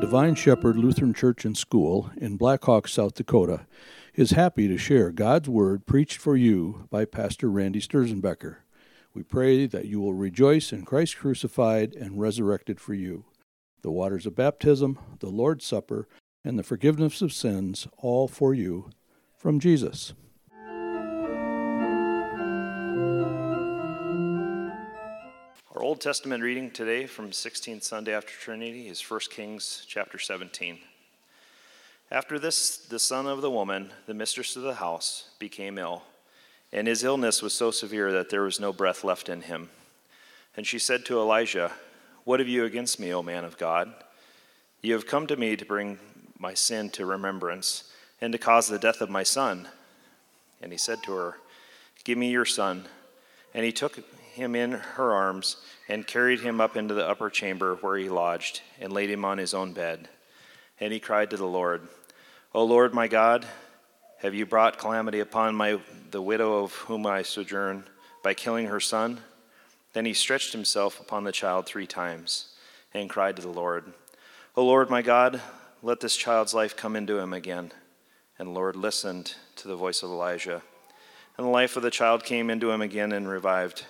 Divine 0.00 0.36
Shepherd 0.36 0.76
Lutheran 0.76 1.12
Church 1.12 1.44
and 1.44 1.58
School 1.58 2.12
in 2.16 2.36
Black 2.36 2.62
Hawk, 2.64 2.86
South 2.86 3.14
Dakota, 3.14 3.66
is 4.14 4.30
happy 4.30 4.68
to 4.68 4.78
share 4.78 5.10
God's 5.10 5.48
Word 5.48 5.86
preached 5.86 6.18
for 6.18 6.36
you 6.36 6.86
by 6.88 7.04
Pastor 7.04 7.50
Randy 7.50 7.80
Sturzenbecker. 7.80 8.58
We 9.12 9.24
pray 9.24 9.66
that 9.66 9.86
you 9.86 10.00
will 10.00 10.14
rejoice 10.14 10.72
in 10.72 10.84
Christ 10.84 11.18
crucified 11.18 11.96
and 11.96 12.20
resurrected 12.20 12.80
for 12.80 12.94
you. 12.94 13.24
The 13.82 13.90
waters 13.90 14.24
of 14.24 14.36
baptism, 14.36 15.00
the 15.18 15.30
Lord's 15.30 15.64
Supper, 15.64 16.06
and 16.44 16.56
the 16.56 16.62
forgiveness 16.62 17.20
of 17.20 17.32
sins, 17.32 17.88
all 17.96 18.28
for 18.28 18.54
you 18.54 18.90
from 19.36 19.58
Jesus. 19.58 20.14
Old 25.88 26.02
Testament 26.02 26.42
reading 26.42 26.70
today 26.70 27.06
from 27.06 27.30
16th 27.30 27.82
Sunday 27.82 28.12
after 28.12 28.30
Trinity 28.30 28.88
is 28.88 29.00
1 29.00 29.20
Kings 29.30 29.86
chapter 29.88 30.18
17. 30.18 30.80
After 32.10 32.38
this, 32.38 32.76
the 32.76 32.98
son 32.98 33.26
of 33.26 33.40
the 33.40 33.50
woman, 33.50 33.94
the 34.04 34.12
mistress 34.12 34.54
of 34.54 34.64
the 34.64 34.74
house, 34.74 35.30
became 35.38 35.78
ill, 35.78 36.02
and 36.74 36.86
his 36.86 37.04
illness 37.04 37.40
was 37.40 37.54
so 37.54 37.70
severe 37.70 38.12
that 38.12 38.28
there 38.28 38.42
was 38.42 38.60
no 38.60 38.70
breath 38.70 39.02
left 39.02 39.30
in 39.30 39.40
him. 39.40 39.70
And 40.58 40.66
she 40.66 40.78
said 40.78 41.06
to 41.06 41.18
Elijah, 41.18 41.72
What 42.24 42.40
have 42.40 42.50
you 42.50 42.66
against 42.66 43.00
me, 43.00 43.14
O 43.14 43.22
man 43.22 43.46
of 43.46 43.56
God? 43.56 43.90
You 44.82 44.92
have 44.92 45.06
come 45.06 45.26
to 45.28 45.38
me 45.38 45.56
to 45.56 45.64
bring 45.64 45.98
my 46.38 46.52
sin 46.52 46.90
to 46.90 47.06
remembrance 47.06 47.90
and 48.20 48.30
to 48.34 48.38
cause 48.38 48.68
the 48.68 48.78
death 48.78 49.00
of 49.00 49.08
my 49.08 49.22
son. 49.22 49.68
And 50.60 50.70
he 50.70 50.76
said 50.76 51.02
to 51.04 51.14
her, 51.14 51.38
Give 52.04 52.18
me 52.18 52.28
your 52.30 52.44
son. 52.44 52.84
And 53.54 53.64
he 53.64 53.72
took 53.72 53.98
him 54.38 54.54
in 54.54 54.72
her 54.72 55.12
arms 55.12 55.56
and 55.88 56.06
carried 56.06 56.40
him 56.40 56.60
up 56.60 56.76
into 56.76 56.94
the 56.94 57.06
upper 57.06 57.28
chamber 57.28 57.74
where 57.76 57.96
he 57.98 58.08
lodged 58.08 58.62
and 58.80 58.92
laid 58.92 59.10
him 59.10 59.24
on 59.24 59.38
his 59.38 59.52
own 59.52 59.72
bed. 59.72 60.08
And 60.80 60.92
he 60.92 61.00
cried 61.00 61.30
to 61.30 61.36
the 61.36 61.44
Lord, 61.44 61.86
O 62.54 62.64
Lord 62.64 62.94
my 62.94 63.08
God, 63.08 63.46
have 64.20 64.34
you 64.34 64.46
brought 64.46 64.78
calamity 64.78 65.20
upon 65.20 65.54
my, 65.54 65.78
the 66.10 66.22
widow 66.22 66.62
of 66.62 66.72
whom 66.74 67.06
I 67.06 67.22
sojourn 67.22 67.84
by 68.22 68.34
killing 68.34 68.66
her 68.66 68.80
son? 68.80 69.20
Then 69.92 70.04
he 70.04 70.14
stretched 70.14 70.52
himself 70.52 71.00
upon 71.00 71.24
the 71.24 71.32
child 71.32 71.66
three 71.66 71.86
times 71.86 72.54
and 72.94 73.10
cried 73.10 73.36
to 73.36 73.42
the 73.42 73.48
Lord, 73.48 73.92
O 74.56 74.64
Lord 74.64 74.90
my 74.90 75.02
God, 75.02 75.40
let 75.82 76.00
this 76.00 76.16
child's 76.16 76.54
life 76.54 76.76
come 76.76 76.96
into 76.96 77.18
him 77.18 77.32
again. 77.32 77.72
And 78.38 78.48
the 78.48 78.52
Lord 78.52 78.76
listened 78.76 79.34
to 79.56 79.68
the 79.68 79.76
voice 79.76 80.02
of 80.02 80.10
Elijah. 80.10 80.62
And 81.36 81.46
the 81.46 81.50
life 81.50 81.76
of 81.76 81.82
the 81.82 81.90
child 81.90 82.24
came 82.24 82.50
into 82.50 82.70
him 82.70 82.80
again 82.80 83.12
and 83.12 83.28
revived. 83.28 83.84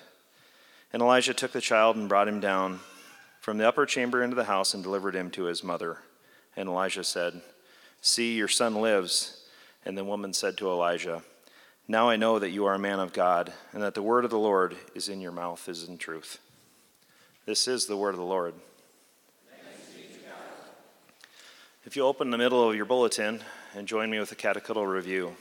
And 0.92 1.03
Elijah 1.03 1.34
took 1.34 1.53
the 1.53 1.61
child 1.61 1.97
and 1.97 2.08
brought 2.08 2.28
him 2.28 2.41
down 2.41 2.81
from 3.41 3.58
the 3.58 3.69
upper 3.69 3.86
chamber 3.86 4.22
into 4.22 4.36
the 4.36 4.44
house 4.44 4.75
and 4.75 4.83
delivered 4.83 5.14
him 5.14 5.30
to 5.33 5.45
his 5.45 5.62
mother. 5.62 5.98
And 6.56 6.69
Elijah 6.69 7.05
said, 7.05 7.41
See, 8.00 8.34
your 8.34 8.48
son 8.48 8.77
lives. 8.77 9.45
And 9.84 9.97
the 9.97 10.05
woman 10.05 10.33
said 10.33 10.56
to 10.58 10.69
Elijah, 10.69 11.22
Now 11.86 12.08
I 12.08 12.17
know 12.17 12.39
that 12.39 12.50
you 12.50 12.67
are 12.67 12.75
a 12.75 12.78
man 12.78 13.00
of 13.00 13.12
God, 13.12 13.53
and 13.72 13.83
that 13.83 13.95
the 13.95 14.03
word 14.03 14.25
of 14.25 14.30
the 14.30 14.39
Lord 14.39 14.77
is 14.95 15.08
in 15.08 15.20
your 15.20 15.33
mouth, 15.33 15.69
is 15.69 15.89
in 15.89 15.98
truth. 15.98 16.39
This 17.47 17.67
is 17.67 17.86
the 17.86 17.97
word 17.97 18.11
of 18.11 18.19
the 18.19 18.23
Lord. 18.23 18.55
If 21.86 21.97
you 21.97 22.02
open 22.05 22.28
the 22.28 22.36
middle 22.36 22.69
of 22.69 22.77
your 22.77 22.84
bulletin 22.84 23.41
and 23.75 23.89
join 23.89 24.11
me 24.11 24.19
with 24.19 24.30
a 24.30 24.34
catechetical 24.34 24.86
review, 24.86 25.36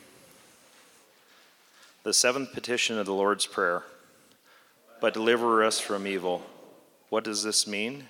the 2.03 2.13
seventh 2.13 2.53
petition 2.53 2.97
of 2.97 3.05
the 3.05 3.13
Lord's 3.13 3.45
Prayer 3.45 3.83
but 4.99 5.13
deliver 5.13 5.63
us 5.63 5.79
from 5.79 6.07
evil. 6.07 6.41
What 7.09 7.23
does 7.23 7.43
this 7.43 7.67
mean? 7.67 8.05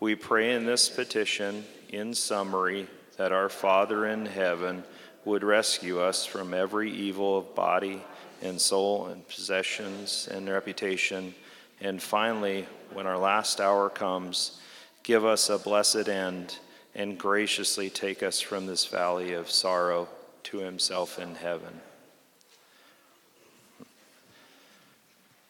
We 0.00 0.14
pray 0.14 0.54
in 0.54 0.66
this 0.66 0.88
petition, 0.88 1.64
in 1.88 2.14
summary, 2.14 2.88
that 3.16 3.32
our 3.32 3.48
Father 3.48 4.06
in 4.06 4.26
heaven 4.26 4.84
would 5.24 5.44
rescue 5.44 6.00
us 6.00 6.26
from 6.26 6.52
every 6.52 6.90
evil 6.90 7.38
of 7.38 7.54
body 7.54 8.02
and 8.42 8.60
soul 8.60 9.06
and 9.06 9.26
possessions 9.28 10.28
and 10.30 10.48
reputation. 10.48 11.34
And 11.80 12.02
finally, 12.02 12.66
when 12.92 13.06
our 13.06 13.18
last 13.18 13.60
hour 13.60 13.88
comes, 13.88 14.60
give 15.02 15.24
us 15.24 15.48
a 15.48 15.58
blessed 15.58 16.08
end 16.08 16.58
and 16.94 17.18
graciously 17.18 17.90
take 17.90 18.22
us 18.22 18.40
from 18.40 18.66
this 18.66 18.86
valley 18.86 19.32
of 19.32 19.50
sorrow 19.50 20.08
to 20.44 20.58
Himself 20.58 21.18
in 21.18 21.34
heaven. 21.34 21.80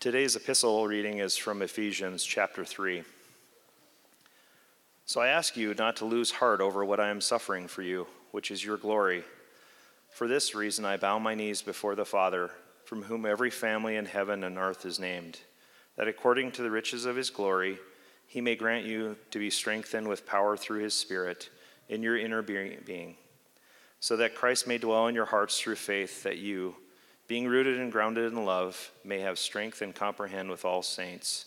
Today's 0.04 0.36
epistle 0.36 0.86
reading 0.86 1.20
is 1.20 1.34
from 1.34 1.62
Ephesians 1.62 2.24
chapter 2.24 2.62
3. 2.62 3.04
So 5.06 5.22
I 5.22 5.28
ask 5.28 5.56
you 5.56 5.72
not 5.72 5.96
to 5.96 6.04
lose 6.04 6.30
heart 6.30 6.60
over 6.60 6.84
what 6.84 7.00
I 7.00 7.08
am 7.08 7.22
suffering 7.22 7.68
for 7.68 7.80
you, 7.80 8.06
which 8.30 8.50
is 8.50 8.62
your 8.62 8.76
glory. 8.76 9.24
For 10.10 10.28
this 10.28 10.54
reason 10.54 10.84
I 10.84 10.98
bow 10.98 11.18
my 11.18 11.34
knees 11.34 11.62
before 11.62 11.94
the 11.94 12.04
Father, 12.04 12.50
from 12.84 13.04
whom 13.04 13.24
every 13.24 13.48
family 13.48 13.96
in 13.96 14.04
heaven 14.04 14.44
and 14.44 14.58
earth 14.58 14.84
is 14.84 15.00
named, 15.00 15.40
that 15.96 16.06
according 16.06 16.52
to 16.52 16.62
the 16.62 16.70
riches 16.70 17.06
of 17.06 17.16
his 17.16 17.30
glory, 17.30 17.78
he 18.26 18.42
may 18.42 18.56
grant 18.56 18.84
you 18.84 19.16
to 19.30 19.38
be 19.38 19.48
strengthened 19.48 20.06
with 20.06 20.26
power 20.26 20.54
through 20.54 20.82
his 20.82 20.92
Spirit 20.92 21.48
in 21.88 22.02
your 22.02 22.18
inner 22.18 22.42
being, 22.42 23.16
so 24.00 24.18
that 24.18 24.34
Christ 24.34 24.66
may 24.66 24.76
dwell 24.76 25.06
in 25.06 25.14
your 25.14 25.24
hearts 25.24 25.58
through 25.58 25.76
faith, 25.76 26.24
that 26.24 26.36
you, 26.36 26.76
being 27.26 27.46
rooted 27.46 27.80
and 27.80 27.90
grounded 27.90 28.32
in 28.32 28.44
love, 28.44 28.90
may 29.04 29.20
have 29.20 29.38
strength 29.38 29.82
and 29.82 29.94
comprehend 29.94 30.50
with 30.50 30.64
all 30.64 30.82
saints 30.82 31.46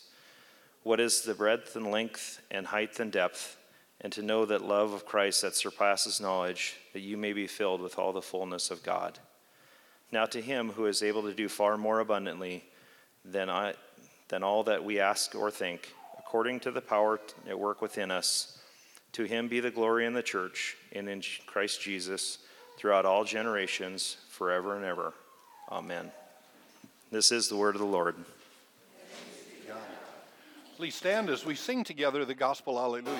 what 0.82 1.00
is 1.00 1.22
the 1.22 1.34
breadth 1.34 1.76
and 1.76 1.90
length 1.90 2.40
and 2.50 2.66
height 2.66 2.98
and 2.98 3.12
depth, 3.12 3.58
and 4.00 4.12
to 4.12 4.22
know 4.22 4.46
that 4.46 4.62
love 4.62 4.92
of 4.92 5.04
Christ 5.04 5.42
that 5.42 5.54
surpasses 5.54 6.20
knowledge, 6.20 6.76
that 6.92 7.00
you 7.00 7.16
may 7.16 7.32
be 7.32 7.46
filled 7.46 7.80
with 7.80 7.98
all 7.98 8.12
the 8.12 8.22
fullness 8.22 8.70
of 8.70 8.82
God. 8.82 9.18
Now 10.10 10.24
to 10.26 10.40
him 10.40 10.70
who 10.70 10.86
is 10.86 11.02
able 11.02 11.22
to 11.22 11.34
do 11.34 11.48
far 11.48 11.76
more 11.76 12.00
abundantly 12.00 12.64
than, 13.24 13.50
I, 13.50 13.74
than 14.28 14.42
all 14.42 14.64
that 14.64 14.84
we 14.84 15.00
ask 15.00 15.34
or 15.34 15.50
think, 15.50 15.92
according 16.18 16.60
to 16.60 16.70
the 16.70 16.80
power 16.80 17.20
at 17.48 17.58
work 17.58 17.82
within 17.82 18.10
us, 18.10 18.58
to 19.12 19.24
him 19.24 19.48
be 19.48 19.60
the 19.60 19.70
glory 19.70 20.06
in 20.06 20.12
the 20.12 20.22
church 20.22 20.76
and 20.92 21.08
in 21.08 21.22
Christ 21.46 21.82
Jesus 21.82 22.38
throughout 22.78 23.04
all 23.04 23.24
generations, 23.24 24.16
forever 24.30 24.76
and 24.76 24.84
ever. 24.84 25.12
Amen. 25.70 26.10
This 27.10 27.30
is 27.30 27.48
the 27.48 27.56
word 27.56 27.74
of 27.74 27.80
the 27.80 27.86
Lord. 27.86 28.16
Please 30.76 30.94
stand 30.94 31.28
as 31.28 31.44
we 31.44 31.54
sing 31.54 31.84
together 31.84 32.24
the 32.24 32.34
gospel 32.34 32.78
Alleluia. 32.78 33.16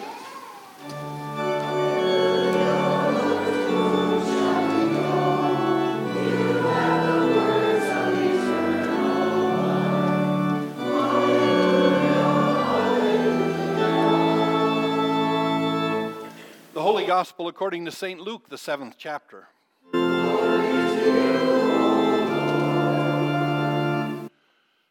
The 16.72 16.82
Holy 16.82 17.04
Gospel 17.04 17.48
according 17.48 17.84
to 17.86 17.90
St. 17.90 18.20
Luke, 18.20 18.48
the 18.48 18.56
seventh 18.56 18.94
chapter. 18.96 19.48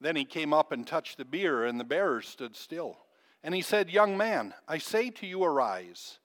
Then 0.00 0.16
he 0.16 0.24
came 0.24 0.52
up 0.52 0.72
and 0.72 0.86
touched 0.86 1.18
the 1.18 1.24
bier, 1.24 1.64
and 1.64 1.78
the 1.78 1.84
bearers 1.84 2.28
stood 2.28 2.56
still. 2.56 2.98
And 3.42 3.54
he 3.54 3.62
said, 3.62 3.90
Young 3.90 4.16
man, 4.16 4.54
I 4.66 4.78
say 4.78 5.10
to 5.10 5.26
you, 5.26 5.42
arise. 5.42 6.18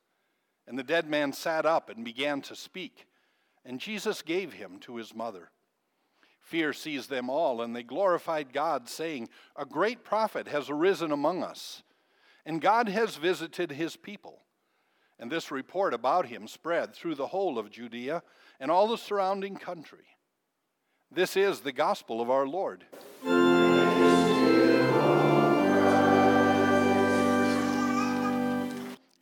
And 0.67 0.77
the 0.77 0.83
dead 0.83 1.09
man 1.09 1.33
sat 1.33 1.65
up 1.65 1.89
and 1.89 2.05
began 2.05 2.41
to 2.43 2.55
speak. 2.55 3.07
And 3.65 3.79
Jesus 3.79 4.21
gave 4.21 4.53
him 4.53 4.79
to 4.81 4.97
his 4.97 5.15
mother. 5.15 5.49
Fear 6.41 6.73
seized 6.73 7.09
them 7.09 7.29
all, 7.29 7.61
and 7.61 7.75
they 7.75 7.83
glorified 7.83 8.53
God, 8.53 8.89
saying, 8.89 9.29
A 9.55 9.65
great 9.65 10.03
prophet 10.03 10.47
has 10.49 10.69
arisen 10.69 11.11
among 11.11 11.41
us, 11.41 11.83
and 12.45 12.61
God 12.61 12.89
has 12.89 13.15
visited 13.15 13.71
his 13.71 13.95
people. 13.95 14.41
And 15.17 15.31
this 15.31 15.51
report 15.51 15.93
about 15.93 16.27
him 16.27 16.47
spread 16.47 16.93
through 16.93 17.15
the 17.15 17.27
whole 17.27 17.57
of 17.57 17.71
Judea 17.71 18.23
and 18.59 18.69
all 18.69 18.87
the 18.87 18.97
surrounding 18.97 19.55
country. 19.55 20.05
This 21.09 21.37
is 21.37 21.61
the 21.61 21.71
gospel 21.71 22.19
of 22.19 22.29
our 22.29 22.47
Lord. 22.47 22.83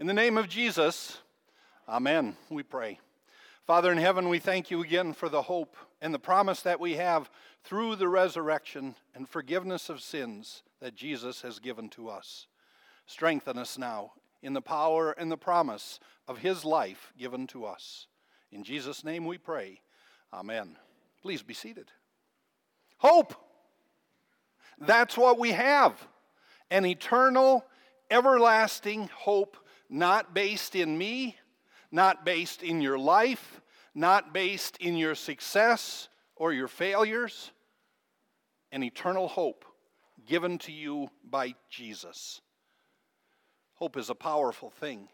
In 0.02 0.08
the 0.08 0.14
name 0.14 0.36
of 0.36 0.50
Jesus, 0.50 1.20
Amen, 1.88 2.36
we 2.50 2.64
pray. 2.64 3.00
Father 3.68 3.92
in 3.92 4.00
heaven, 4.00 4.30
we 4.30 4.40
thank 4.40 4.72
you 4.72 4.82
again 4.82 5.14
for 5.14 5.30
the 5.30 5.44
hope 5.44 5.76
and 6.02 6.12
the 6.12 6.18
promise 6.18 6.64
that 6.64 6.80
we 6.80 6.94
have 6.94 7.30
through 7.64 7.96
the 7.98 8.08
resurrection 8.08 8.96
and 9.14 9.30
forgiveness 9.30 9.90
of 9.90 10.02
sins 10.02 10.64
that 10.80 10.96
Jesus 10.96 11.44
has 11.44 11.60
given 11.60 11.88
to 11.90 12.10
us. 12.10 12.48
Strengthen 13.06 13.60
us 13.60 13.78
now 13.78 14.14
in 14.42 14.54
the 14.54 14.60
power 14.60 15.12
and 15.12 15.32
the 15.32 15.38
promise 15.38 16.00
of 16.28 16.40
his 16.40 16.66
life 16.66 17.14
given 17.16 17.46
to 17.46 17.66
us. 17.66 18.08
In 18.52 18.64
Jesus' 18.64 19.04
name 19.04 19.28
we 19.28 19.38
pray. 19.38 19.82
Amen. 20.34 20.78
Please 21.22 21.44
be 21.44 21.54
seated. 21.54 21.92
Hope. 22.98 23.36
That's 24.80 25.16
what 25.16 25.38
we 25.38 25.52
have 25.52 26.08
an 26.72 26.88
eternal, 26.88 27.64
everlasting 28.10 29.08
hope, 29.14 29.58
not 29.92 30.34
based 30.34 30.76
in 30.76 30.98
me, 30.98 31.36
not 31.92 32.26
based 32.26 32.64
in 32.64 32.82
your 32.82 32.98
life, 32.98 33.62
not 33.94 34.34
based 34.34 34.78
in 34.78 34.96
your 34.96 35.14
success 35.14 36.08
or 36.38 36.54
your 36.54 36.70
failures, 36.70 37.52
an 38.72 38.84
eternal 38.84 39.28
hope 39.28 39.66
given 40.26 40.58
to 40.60 40.72
you 40.72 41.10
by 41.30 41.54
Jesus. 41.70 42.40
Hope 43.74 43.98
is 43.98 44.10
a 44.10 44.16
powerful 44.16 44.70
thing. 44.70 45.10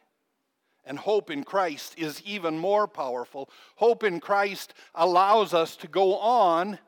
And 0.85 0.99
hope 0.99 1.31
in 1.31 1.43
Christ 1.43 1.95
is 1.97 2.21
even 2.23 2.57
more 2.57 2.87
powerful. 2.87 3.49
Hope 3.75 4.03
in 4.03 4.19
Christ 4.19 4.73
allows 4.93 5.53
us 5.53 5.75
to 5.77 5.87
go 5.87 6.17
on 6.17 6.79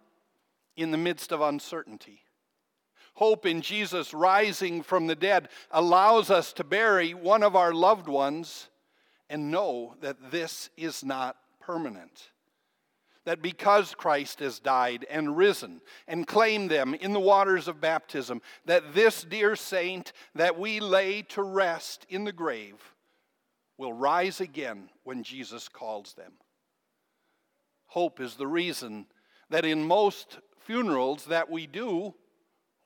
in 0.78 0.92
the 0.92 0.98
midst 0.98 1.32
of 1.34 1.42
uncertainty. 1.42 2.22
Hope 3.20 3.46
in 3.46 3.60
Jesus 3.60 4.14
rising 4.14 4.82
from 4.82 5.08
the 5.08 5.16
dead 5.16 5.50
allows 5.72 6.32
us 6.32 6.54
to 6.54 6.64
bury 6.64 7.14
one 7.14 7.44
of 7.44 7.54
our 7.54 7.74
loved 7.74 8.08
ones 8.08 8.70
and 9.30 9.52
know 9.52 9.96
that 10.00 10.32
this 10.32 10.70
is 10.78 11.04
not 11.04 11.36
permanent. 11.60 12.32
That 13.26 13.42
because 13.42 13.94
Christ 13.94 14.40
has 14.40 14.62
died 14.62 15.06
and 15.10 15.36
risen 15.36 15.82
and 16.08 16.26
claimed 16.26 16.72
them 16.72 16.94
in 16.94 17.12
the 17.12 17.20
waters 17.20 17.68
of 17.68 17.82
baptism, 17.82 18.42
that 18.64 18.94
this 18.94 19.26
dear 19.26 19.58
saint 19.58 20.14
that 20.34 20.58
we 20.58 20.80
lay 20.80 21.24
to 21.24 21.44
rest 21.44 22.06
in 22.08 22.24
the 22.24 22.32
grave 22.32 22.96
will 23.78 23.92
rise 23.92 24.40
again 24.40 24.88
when 25.04 25.24
Jesus 25.24 25.68
calls 25.68 26.14
them. 26.14 26.32
Hope 27.88 28.22
is 28.22 28.36
the 28.36 28.48
reason 28.48 29.08
that 29.50 29.66
in 29.66 29.84
most 29.84 30.40
funerals 30.58 31.26
that 31.26 31.50
we 31.50 31.68
do, 31.68 32.14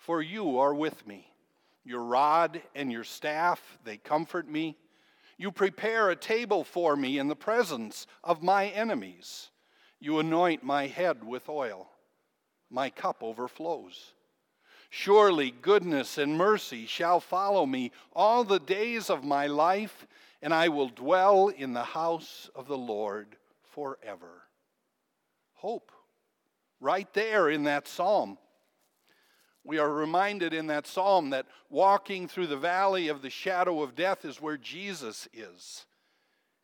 for 0.00 0.22
you 0.22 0.58
are 0.58 0.74
with 0.74 1.06
me. 1.06 1.30
Your 1.84 2.02
rod 2.02 2.60
and 2.74 2.90
your 2.90 3.04
staff, 3.04 3.78
they 3.84 3.98
comfort 3.98 4.48
me. 4.48 4.76
You 5.36 5.52
prepare 5.52 6.10
a 6.10 6.16
table 6.16 6.64
for 6.64 6.96
me 6.96 7.18
in 7.18 7.28
the 7.28 7.36
presence 7.36 8.06
of 8.24 8.42
my 8.42 8.68
enemies. 8.68 9.50
You 9.98 10.18
anoint 10.18 10.62
my 10.64 10.86
head 10.86 11.22
with 11.24 11.48
oil. 11.48 11.90
My 12.70 12.88
cup 12.90 13.22
overflows. 13.22 14.14
Surely 14.88 15.50
goodness 15.50 16.18
and 16.18 16.36
mercy 16.36 16.86
shall 16.86 17.20
follow 17.20 17.66
me 17.66 17.92
all 18.12 18.42
the 18.42 18.58
days 18.58 19.10
of 19.10 19.22
my 19.22 19.46
life, 19.46 20.06
and 20.42 20.52
I 20.54 20.68
will 20.68 20.88
dwell 20.88 21.48
in 21.48 21.74
the 21.74 21.84
house 21.84 22.50
of 22.54 22.66
the 22.66 22.78
Lord 22.78 23.36
forever. 23.62 24.42
Hope, 25.54 25.92
right 26.80 27.12
there 27.12 27.50
in 27.50 27.64
that 27.64 27.86
psalm. 27.86 28.38
We 29.64 29.78
are 29.78 29.92
reminded 29.92 30.54
in 30.54 30.68
that 30.68 30.86
psalm 30.86 31.30
that 31.30 31.46
walking 31.68 32.28
through 32.28 32.46
the 32.46 32.56
valley 32.56 33.08
of 33.08 33.22
the 33.22 33.30
shadow 33.30 33.82
of 33.82 33.94
death 33.94 34.24
is 34.24 34.40
where 34.40 34.56
Jesus 34.56 35.28
is. 35.32 35.86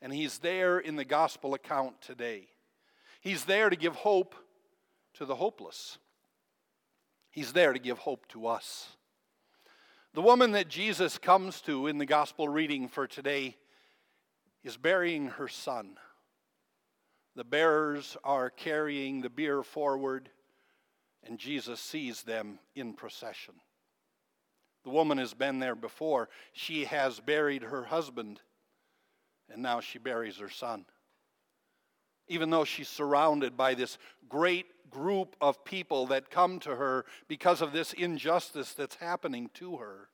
And 0.01 0.13
he's 0.13 0.39
there 0.39 0.79
in 0.79 0.97
the 0.97 1.05
gospel 1.05 1.55
account 1.55 2.01
today. 2.01 2.49
He's 3.21 3.45
there 3.45 3.71
to 3.71 3.77
give 3.77 3.95
hope 3.95 4.35
to 5.15 5.25
the 5.25 5.35
hopeless. 5.35 5.99
He's 7.31 7.53
there 7.53 7.73
to 7.73 7.79
give 7.79 7.99
hope 7.99 8.27
to 8.29 8.47
us. 8.47 8.89
The 10.15 10.23
woman 10.23 10.53
that 10.53 10.69
Jesus 10.69 11.19
comes 11.19 11.61
to 11.63 11.87
in 11.89 11.99
the 11.99 12.07
gospel 12.07 12.49
reading 12.49 12.89
for 12.89 13.07
today 13.07 13.57
is 14.65 14.79
burying 14.79 15.27
her 15.27 15.49
son. 15.49 15.99
The 17.35 17.45
bearers 17.45 18.17
are 18.25 18.49
carrying 18.49 19.21
the 19.21 19.29
bier 19.29 19.63
forward 19.63 20.31
and 21.27 21.39
Jesus 21.39 21.81
sees 21.81 22.23
them 22.23 22.59
in 22.75 22.93
procession. 22.93 23.55
The 24.85 24.91
woman 24.91 25.19
has 25.19 25.35
been 25.35 25.59
there 25.59 25.75
before. 25.75 26.29
She 26.53 26.85
has 26.85 27.19
buried 27.19 27.63
her 27.63 27.85
husband, 27.85 28.41
and 29.51 29.63
now 29.63 29.81
she 29.81 29.99
buries 29.99 30.37
her 30.37 30.49
son. 30.49 30.85
Even 32.29 32.51
though 32.51 32.65
she's 32.65 32.89
surrounded 32.89 33.57
by 33.57 33.75
this 33.75 33.99
great 34.29 34.67
group 34.91 35.35
of 35.41 35.65
people 35.65 36.07
that 36.07 36.31
come 36.31 36.61
to 36.61 36.77
her 36.77 37.05
because 37.29 37.61
of 37.61 37.73
this 37.73 37.93
injustice 37.93 38.73
that's 38.73 38.97
happening 38.97 39.51
to 39.55 39.77
her, 39.79 40.09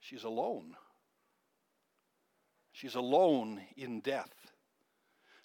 she's 0.00 0.24
alone. 0.24 0.76
She's 2.72 2.94
alone 2.94 3.62
in 3.76 4.00
death. 4.00 4.32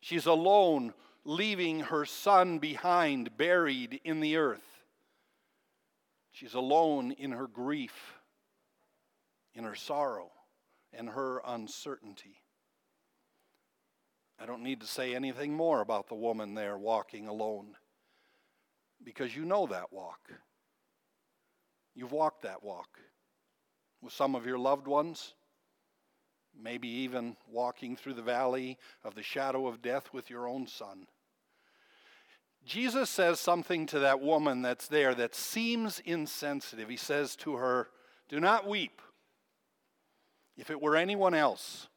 She's 0.01 0.25
alone 0.25 0.93
leaving 1.23 1.81
her 1.81 2.05
son 2.05 2.59
behind, 2.59 3.37
buried 3.37 3.99
in 4.03 4.19
the 4.19 4.37
earth. 4.37 4.83
She's 6.31 6.53
alone 6.53 7.11
in 7.11 7.31
her 7.31 7.47
grief, 7.47 8.13
in 9.53 9.63
her 9.63 9.75
sorrow, 9.75 10.31
and 10.93 11.09
her 11.09 11.41
uncertainty. 11.45 12.41
I 14.39 14.45
don't 14.45 14.63
need 14.63 14.81
to 14.81 14.87
say 14.87 15.13
anything 15.13 15.53
more 15.53 15.81
about 15.81 16.07
the 16.07 16.15
woman 16.15 16.55
there 16.55 16.77
walking 16.77 17.27
alone 17.27 17.75
because 19.03 19.35
you 19.35 19.45
know 19.45 19.67
that 19.67 19.93
walk. 19.93 20.31
You've 21.93 22.11
walked 22.11 22.43
that 22.43 22.63
walk 22.63 22.99
with 24.01 24.13
some 24.13 24.35
of 24.35 24.45
your 24.45 24.57
loved 24.57 24.87
ones 24.87 25.35
maybe 26.59 26.87
even 26.87 27.35
walking 27.49 27.95
through 27.95 28.13
the 28.13 28.21
valley 28.21 28.77
of 29.03 29.15
the 29.15 29.23
shadow 29.23 29.67
of 29.67 29.81
death 29.81 30.13
with 30.13 30.29
your 30.29 30.47
own 30.47 30.67
son. 30.67 31.07
Jesus 32.65 33.09
says 33.09 33.39
something 33.39 33.85
to 33.87 33.99
that 33.99 34.21
woman 34.21 34.61
that's 34.61 34.87
there 34.87 35.15
that 35.15 35.33
seems 35.33 35.99
insensitive. 36.05 36.89
He 36.89 36.97
says 36.97 37.35
to 37.37 37.55
her, 37.55 37.89
Do 38.29 38.39
not 38.39 38.67
weep. 38.67 39.01
If 40.57 40.69
it 40.69 40.81
were 40.81 40.95
anyone 40.95 41.33
else, 41.33 41.87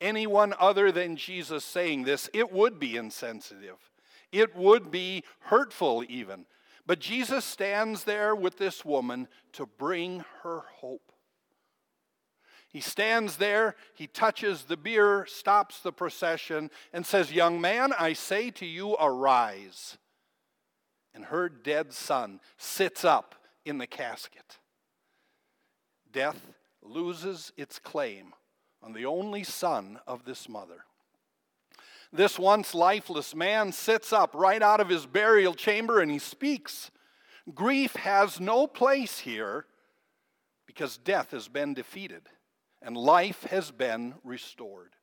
anyone 0.00 0.54
other 0.58 0.90
than 0.90 1.16
Jesus 1.16 1.64
saying 1.64 2.02
this, 2.02 2.28
it 2.32 2.52
would 2.52 2.80
be 2.80 2.96
insensitive. 2.96 3.78
It 4.32 4.56
would 4.56 4.90
be 4.90 5.22
hurtful, 5.40 6.04
even. 6.08 6.46
But 6.84 6.98
Jesus 6.98 7.44
stands 7.44 8.04
there 8.04 8.34
with 8.34 8.58
this 8.58 8.84
woman 8.84 9.28
to 9.52 9.66
bring 9.66 10.24
her 10.42 10.62
hope. 10.80 11.11
He 12.72 12.80
stands 12.80 13.36
there, 13.36 13.76
he 13.94 14.06
touches 14.06 14.62
the 14.62 14.78
bier, 14.78 15.26
stops 15.26 15.80
the 15.80 15.92
procession, 15.92 16.70
and 16.92 17.04
says, 17.04 17.30
Young 17.30 17.60
man, 17.60 17.92
I 17.98 18.14
say 18.14 18.50
to 18.52 18.66
you, 18.66 18.96
arise. 18.98 19.98
And 21.14 21.26
her 21.26 21.50
dead 21.50 21.92
son 21.92 22.40
sits 22.56 23.04
up 23.04 23.34
in 23.66 23.76
the 23.76 23.86
casket. 23.86 24.58
Death 26.10 26.54
loses 26.82 27.52
its 27.58 27.78
claim 27.78 28.32
on 28.82 28.94
the 28.94 29.04
only 29.04 29.44
son 29.44 30.00
of 30.06 30.24
this 30.24 30.48
mother. 30.48 30.86
This 32.10 32.38
once 32.38 32.74
lifeless 32.74 33.34
man 33.34 33.72
sits 33.72 34.14
up 34.14 34.34
right 34.34 34.62
out 34.62 34.80
of 34.80 34.88
his 34.88 35.04
burial 35.04 35.54
chamber 35.54 36.00
and 36.00 36.10
he 36.10 36.18
speaks. 36.18 36.90
Grief 37.54 37.96
has 37.96 38.40
no 38.40 38.66
place 38.66 39.18
here 39.18 39.66
because 40.66 40.96
death 40.96 41.32
has 41.32 41.48
been 41.48 41.74
defeated 41.74 42.22
and 42.84 42.96
life 42.96 43.44
has 43.44 43.70
been 43.70 44.14
restored. 44.24 44.94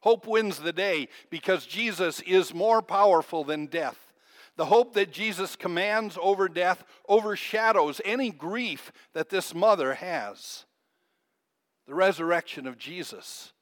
Hope 0.00 0.26
wins 0.26 0.58
the 0.58 0.72
day 0.72 1.08
because 1.30 1.66
Jesus 1.66 2.20
is 2.20 2.54
more 2.54 2.80
powerful 2.80 3.44
than 3.44 3.66
death. 3.66 4.12
The 4.56 4.66
hope 4.66 4.94
that 4.94 5.12
Jesus 5.12 5.56
commands 5.56 6.16
over 6.20 6.48
death 6.48 6.84
overshadows 7.08 8.00
any 8.04 8.30
grief 8.30 8.92
that 9.12 9.28
this 9.28 9.54
mother 9.54 9.94
has. 9.94 10.64
The 11.86 11.94
resurrection 11.94 12.66
of 12.66 12.78
Jesus 12.78 13.52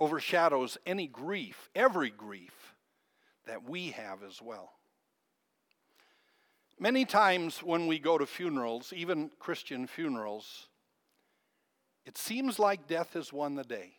overshadows 0.00 0.78
any 0.86 1.06
grief, 1.06 1.68
every 1.74 2.10
grief 2.10 2.74
that 3.46 3.68
we 3.68 3.90
have 3.90 4.22
as 4.22 4.40
well. 4.40 4.72
Many 6.78 7.04
times 7.04 7.62
when 7.62 7.86
we 7.86 7.98
go 7.98 8.16
to 8.16 8.24
funerals, 8.24 8.94
even 8.96 9.30
Christian 9.38 9.86
funerals, 9.86 10.69
it 12.10 12.18
seems 12.18 12.58
like 12.58 12.88
death 12.88 13.12
has 13.12 13.32
won 13.32 13.54
the 13.54 13.62
day. 13.62 13.92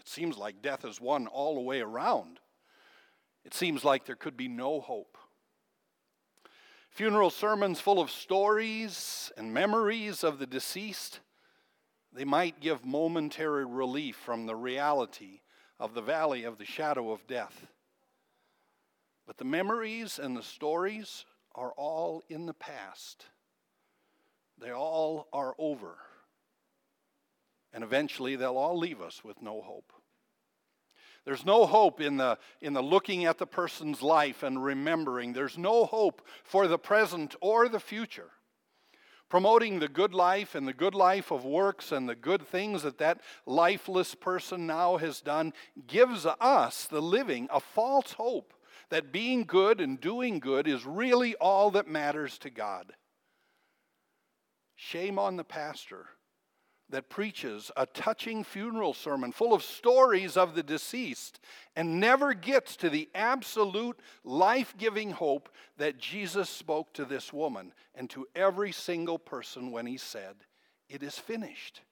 It 0.00 0.08
seems 0.08 0.36
like 0.36 0.62
death 0.62 0.82
has 0.82 1.00
won 1.00 1.28
all 1.28 1.54
the 1.54 1.60
way 1.60 1.80
around. 1.80 2.40
It 3.44 3.54
seems 3.54 3.84
like 3.84 4.04
there 4.04 4.16
could 4.16 4.36
be 4.36 4.48
no 4.48 4.80
hope. 4.80 5.16
Funeral 6.90 7.30
sermons 7.30 7.78
full 7.78 8.00
of 8.00 8.10
stories 8.10 9.30
and 9.36 9.54
memories 9.54 10.24
of 10.24 10.40
the 10.40 10.46
deceased, 10.46 11.20
they 12.12 12.24
might 12.24 12.58
give 12.58 12.84
momentary 12.84 13.64
relief 13.64 14.16
from 14.16 14.46
the 14.46 14.56
reality 14.56 15.42
of 15.78 15.94
the 15.94 16.02
valley 16.02 16.42
of 16.42 16.58
the 16.58 16.64
shadow 16.64 17.12
of 17.12 17.28
death. 17.28 17.68
But 19.24 19.36
the 19.36 19.44
memories 19.44 20.18
and 20.18 20.36
the 20.36 20.42
stories 20.42 21.26
are 21.54 21.70
all 21.76 22.24
in 22.28 22.46
the 22.46 22.54
past. 22.54 23.26
They 24.58 24.72
all 24.72 25.28
are 25.32 25.54
over. 25.60 25.98
And 27.76 27.84
eventually 27.84 28.36
they'll 28.36 28.56
all 28.56 28.78
leave 28.78 29.02
us 29.02 29.22
with 29.22 29.42
no 29.42 29.60
hope. 29.60 29.92
There's 31.26 31.44
no 31.44 31.66
hope 31.66 32.00
in 32.00 32.16
the, 32.16 32.38
in 32.62 32.72
the 32.72 32.82
looking 32.82 33.26
at 33.26 33.36
the 33.36 33.46
person's 33.46 34.00
life 34.00 34.42
and 34.42 34.64
remembering. 34.64 35.34
There's 35.34 35.58
no 35.58 35.84
hope 35.84 36.26
for 36.42 36.68
the 36.68 36.78
present 36.78 37.36
or 37.42 37.68
the 37.68 37.78
future. 37.78 38.30
Promoting 39.28 39.78
the 39.78 39.88
good 39.88 40.14
life 40.14 40.54
and 40.54 40.66
the 40.66 40.72
good 40.72 40.94
life 40.94 41.30
of 41.30 41.44
works 41.44 41.92
and 41.92 42.08
the 42.08 42.14
good 42.14 42.46
things 42.46 42.82
that 42.82 42.96
that 42.96 43.20
lifeless 43.44 44.14
person 44.14 44.66
now 44.66 44.96
has 44.96 45.20
done 45.20 45.52
gives 45.86 46.24
us, 46.24 46.86
the 46.86 47.02
living, 47.02 47.46
a 47.52 47.60
false 47.60 48.14
hope 48.14 48.54
that 48.88 49.12
being 49.12 49.44
good 49.44 49.82
and 49.82 50.00
doing 50.00 50.40
good 50.40 50.66
is 50.66 50.86
really 50.86 51.34
all 51.34 51.72
that 51.72 51.86
matters 51.86 52.38
to 52.38 52.48
God. 52.48 52.94
Shame 54.76 55.18
on 55.18 55.36
the 55.36 55.44
pastor 55.44 56.06
that 56.90 57.08
preaches 57.10 57.70
a 57.76 57.86
touching 57.86 58.44
funeral 58.44 58.94
sermon 58.94 59.32
full 59.32 59.52
of 59.52 59.62
stories 59.62 60.36
of 60.36 60.54
the 60.54 60.62
deceased 60.62 61.40
and 61.74 61.98
never 62.00 62.32
gets 62.32 62.76
to 62.76 62.88
the 62.88 63.08
absolute 63.14 63.98
life 64.24 64.74
giving 64.78 65.10
hope 65.10 65.48
that 65.78 65.98
Jesus 65.98 66.48
spoke 66.48 66.92
to 66.94 67.04
this 67.04 67.32
woman 67.32 67.72
and 67.94 68.08
to 68.10 68.26
every 68.34 68.72
single 68.72 69.18
person 69.18 69.72
when 69.72 69.86
he 69.86 69.96
said, 69.96 70.36
It 70.88 71.02
is 71.02 71.18
finished. 71.18 71.82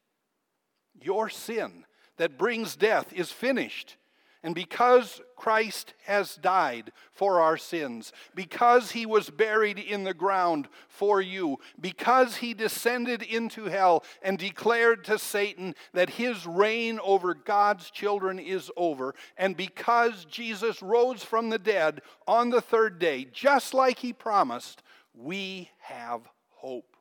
Your 1.01 1.29
sin 1.29 1.85
that 2.17 2.39
brings 2.39 2.77
death 2.77 3.13
is 3.13 3.33
finished. 3.33 3.97
And 4.45 4.55
because 4.55 5.23
Christ 5.37 5.95
has 6.05 6.37
died 6.37 6.93
for 7.15 7.41
our 7.41 7.57
sins, 7.57 8.13
because 8.35 8.91
he 8.91 9.07
was 9.07 9.31
buried 9.31 9.79
in 9.79 10.05
the 10.05 10.13
ground 10.13 10.69
for 10.87 11.23
you, 11.23 11.59
because 11.81 12.37
he 12.37 12.53
descended 12.53 13.23
into 13.23 13.65
hell 13.65 14.05
and 14.21 14.37
declared 14.39 15.03
to 15.05 15.19
Satan 15.19 15.75
that 15.95 16.11
his 16.11 16.47
reign 16.47 17.01
over 17.03 17.33
God's 17.33 17.91
children 17.91 18.39
is 18.39 18.71
over, 18.77 19.15
and 19.39 19.57
because 19.57 20.27
Jesus 20.27 20.83
rose 20.83 21.25
from 21.25 21.49
the 21.49 21.59
dead 21.59 22.03
on 22.29 22.51
the 22.51 22.61
third 22.61 22.99
day, 22.99 23.27
just 23.33 23.73
like 23.73 23.99
he 23.99 24.13
promised, 24.13 24.83
we 25.15 25.71
have 25.79 26.21
hope. 26.51 26.97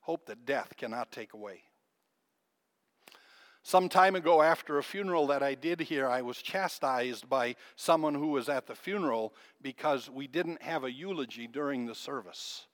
Hope 0.00 0.26
that 0.26 0.44
death 0.44 0.72
cannot 0.76 1.12
take 1.12 1.32
away. 1.32 1.62
Some 3.66 3.88
time 3.88 4.14
ago, 4.14 4.42
after 4.42 4.78
a 4.78 4.82
funeral 4.84 5.26
that 5.26 5.42
I 5.42 5.56
did 5.56 5.80
here, 5.80 6.06
I 6.06 6.22
was 6.22 6.40
chastised 6.40 7.28
by 7.28 7.56
someone 7.74 8.14
who 8.14 8.28
was 8.28 8.48
at 8.48 8.68
the 8.68 8.76
funeral 8.76 9.34
because 9.60 10.08
we 10.08 10.28
didn't 10.28 10.62
have 10.62 10.84
a 10.84 10.92
eulogy 10.92 11.48
during 11.48 11.84
the 11.84 11.94
service. 11.96 12.66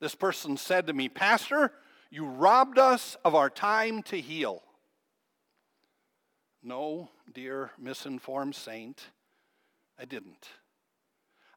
This 0.00 0.14
person 0.14 0.56
said 0.56 0.86
to 0.86 0.94
me, 0.94 1.10
Pastor, 1.10 1.72
you 2.10 2.24
robbed 2.24 2.78
us 2.78 3.18
of 3.22 3.34
our 3.34 3.50
time 3.50 4.02
to 4.04 4.18
heal. 4.18 4.62
No, 6.62 7.10
dear 7.30 7.72
misinformed 7.78 8.54
saint, 8.54 9.10
I 9.98 10.06
didn't. 10.06 10.48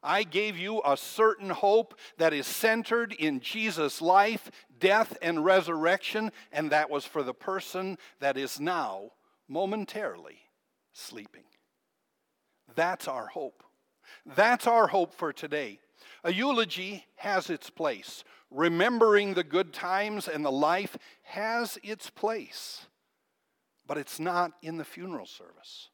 I 0.02 0.24
gave 0.24 0.58
you 0.58 0.82
a 0.84 0.96
certain 0.96 1.50
hope 1.50 1.98
that 2.18 2.32
is 2.32 2.46
centered 2.46 3.12
in 3.12 3.40
Jesus' 3.40 4.02
life, 4.02 4.50
death, 4.80 5.16
and 5.22 5.44
resurrection, 5.44 6.32
and 6.50 6.70
that 6.70 6.90
was 6.90 7.04
for 7.04 7.22
the 7.22 7.34
person 7.34 7.98
that 8.20 8.36
is 8.36 8.58
now 8.58 9.12
momentarily 9.48 10.38
sleeping. 10.92 11.44
That's 12.74 13.06
our 13.06 13.26
hope. 13.26 13.62
That's 14.26 14.66
our 14.66 14.88
hope 14.88 15.14
for 15.14 15.32
today. 15.32 15.78
A 16.24 16.32
eulogy 16.32 17.06
has 17.16 17.50
its 17.50 17.70
place. 17.70 18.24
Remembering 18.50 19.34
the 19.34 19.44
good 19.44 19.72
times 19.72 20.28
and 20.28 20.44
the 20.44 20.52
life 20.52 20.96
has 21.22 21.78
its 21.82 22.10
place, 22.10 22.86
but 23.86 23.96
it's 23.96 24.20
not 24.20 24.52
in 24.62 24.76
the 24.76 24.84
funeral 24.84 25.26
service. 25.26 25.88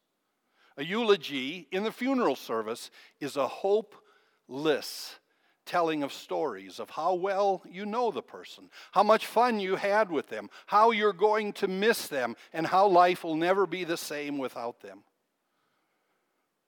A 0.79 0.85
eulogy 0.85 1.67
in 1.73 1.83
the 1.83 1.91
funeral 1.91 2.37
service 2.37 2.89
is 3.19 3.35
a 3.35 3.49
hopeless 3.49 5.19
telling 5.65 6.03
of 6.03 6.13
stories 6.13 6.79
of 6.79 6.89
how 6.89 7.15
well 7.15 7.61
you 7.69 7.85
know 7.85 8.11
the 8.11 8.21
person, 8.21 8.69
how 8.93 9.03
much 9.03 9.25
fun 9.25 9.59
you 9.59 9.75
had 9.75 10.09
with 10.09 10.29
them, 10.29 10.49
how 10.67 10.91
you're 10.91 11.11
going 11.11 11.51
to 11.51 11.67
miss 11.67 12.07
them, 12.07 12.33
and 12.53 12.65
how 12.65 12.87
life 12.87 13.25
will 13.25 13.35
never 13.35 13.67
be 13.67 13.83
the 13.83 13.97
same 13.97 14.37
without 14.37 14.79
them. 14.79 15.03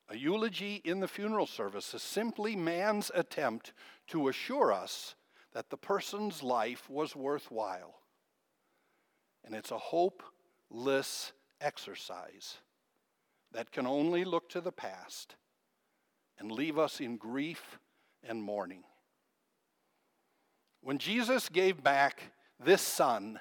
A 0.09 0.17
eulogy 0.17 0.81
in 0.83 0.99
the 0.99 1.07
funeral 1.07 1.47
service 1.47 1.93
is 1.93 2.03
simply 2.03 2.53
man's 2.53 3.11
attempt 3.15 3.71
to 4.07 4.27
assure 4.27 4.73
us 4.73 5.15
that 5.53 5.69
the 5.69 5.77
person's 5.77 6.43
life 6.43 6.89
was 6.89 7.15
worthwhile. 7.15 8.01
And 9.45 9.55
it's 9.55 9.71
a 9.71 9.77
hopeless 9.77 11.31
exercise 11.61 12.57
that 13.53 13.71
can 13.71 13.85
only 13.85 14.23
look 14.23 14.49
to 14.49 14.61
the 14.61 14.71
past 14.71 15.35
and 16.39 16.51
leave 16.51 16.77
us 16.77 16.99
in 16.99 17.17
grief 17.17 17.79
and 18.23 18.41
mourning. 18.41 18.83
When 20.81 20.97
Jesus 20.97 21.49
gave 21.49 21.83
back 21.83 22.21
this 22.59 22.81
son 22.81 23.39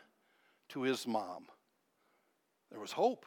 to 0.70 0.82
his 0.82 1.06
mom, 1.06 1.46
there 2.70 2.80
was 2.80 2.92
hope. 2.92 3.26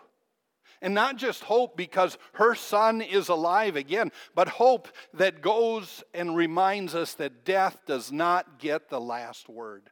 And 0.82 0.94
not 0.94 1.18
just 1.18 1.44
hope 1.44 1.78
because 1.78 2.18
her 2.34 2.56
son 2.56 3.02
is 3.02 3.30
alive 3.30 3.76
again, 3.76 4.12
but 4.36 4.50
hope 4.50 4.90
that 5.14 5.42
goes 5.42 6.04
and 6.14 6.36
reminds 6.36 6.94
us 6.94 7.14
that 7.16 7.46
death 7.46 7.78
does 7.86 8.12
not 8.12 8.60
get 8.60 8.90
the 8.90 9.00
last 9.00 9.48
word. 9.48 9.90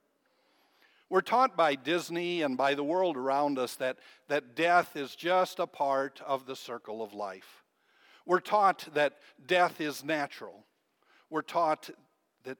We're 1.12 1.20
taught 1.20 1.58
by 1.58 1.76
Disney 1.76 2.42
and 2.42 2.56
by 2.56 2.74
the 2.74 2.86
world 2.86 3.18
around 3.18 3.60
us 3.60 3.76
that, 3.76 3.98
that 4.30 4.56
death 4.56 4.96
is 4.96 5.14
just 5.14 5.60
a 5.60 5.68
part 5.68 6.22
of 6.26 6.46
the 6.46 6.56
circle 6.56 7.04
of 7.04 7.14
life. 7.14 7.66
We're 8.26 8.40
taught 8.40 8.88
that 8.94 9.18
death 9.46 9.82
is 9.82 10.06
natural. 10.06 10.64
We're 11.30 11.42
taught 11.42 11.90
that 12.46 12.60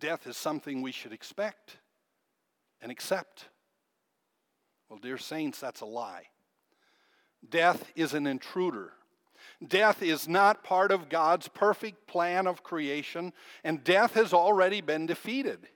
death 0.00 0.26
is 0.26 0.36
something 0.36 0.82
we 0.82 0.90
should 0.90 1.12
expect 1.12 1.76
and 2.82 2.90
accept. 2.90 3.44
Well, 4.88 4.98
dear 4.98 5.16
saints, 5.16 5.60
that's 5.60 5.80
a 5.80 5.86
lie. 5.86 6.24
Death 7.48 7.92
is 7.94 8.14
an 8.14 8.26
intruder. 8.26 8.94
Death 9.64 10.02
is 10.02 10.26
not 10.26 10.64
part 10.64 10.90
of 10.90 11.08
God's 11.08 11.46
perfect 11.46 12.08
plan 12.08 12.48
of 12.48 12.64
creation, 12.64 13.32
and 13.62 13.84
death 13.84 14.14
has 14.14 14.32
already 14.32 14.80
been 14.80 15.06
defeated. 15.06 15.68